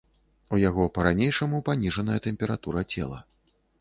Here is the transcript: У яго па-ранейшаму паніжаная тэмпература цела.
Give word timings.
У 0.55 0.57
яго 0.61 0.85
па-ранейшаму 0.95 1.59
паніжаная 1.67 2.17
тэмпература 2.27 2.87
цела. 2.95 3.19